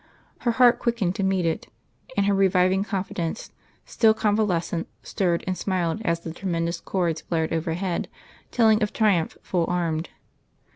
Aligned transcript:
Her 0.39 0.51
heart 0.53 0.79
quickened 0.79 1.13
to 1.17 1.23
meet 1.23 1.45
it, 1.45 1.67
and 2.17 2.25
her 2.25 2.33
reviving 2.33 2.83
confidence, 2.83 3.51
still 3.85 4.15
convalescent, 4.15 4.87
stirred 5.03 5.43
and 5.45 5.55
smiled, 5.55 6.01
as 6.03 6.21
the 6.21 6.33
tremendous 6.33 6.79
chords 6.81 7.21
blared 7.21 7.53
overhead, 7.53 8.07
telling 8.49 8.81
of 8.81 8.93
triumph 8.93 9.37
full 9.43 9.65
armed. 9.67 10.09